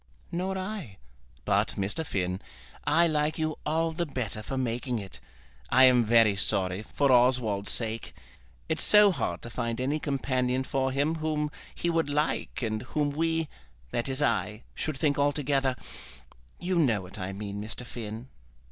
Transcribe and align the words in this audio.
"Nor 0.31 0.57
I; 0.57 0.97
but, 1.45 1.75
Mr. 1.77 2.03
Finn, 2.03 2.41
I 2.85 3.05
like 3.05 3.37
you 3.37 3.59
all 3.67 3.91
the 3.91 4.07
better 4.07 4.41
for 4.41 4.57
making 4.57 4.97
it. 4.97 5.19
I 5.69 5.83
am 5.83 6.03
very 6.03 6.35
sorry, 6.35 6.81
for 6.81 7.11
Oswald's 7.11 7.69
sake. 7.71 8.15
It's 8.67 8.81
so 8.81 9.11
hard 9.11 9.43
to 9.43 9.51
find 9.51 9.79
any 9.79 9.99
companion 9.99 10.63
for 10.63 10.91
him 10.91 11.17
whom 11.17 11.51
he 11.75 11.91
would 11.91 12.09
like 12.09 12.63
and 12.63 12.81
whom 12.81 13.11
we, 13.11 13.47
that 13.91 14.09
is 14.09 14.23
I, 14.23 14.63
should 14.73 14.97
think 14.97 15.19
altogether; 15.19 15.75
you 16.59 16.79
know 16.79 17.01
what 17.03 17.19
I 17.19 17.31
mean, 17.31 17.61
Mr. 17.61 17.85
Finn." 17.85 18.27